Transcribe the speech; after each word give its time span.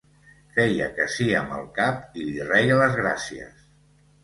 Feia 0.53 0.87
que 0.95 1.05
sí 1.17 1.27
amb 1.41 1.53
el 1.59 1.69
cap 1.77 2.19
i 2.23 2.27
li 2.31 2.49
reia 2.49 2.81
les 2.83 2.99
gràcies. 3.03 3.65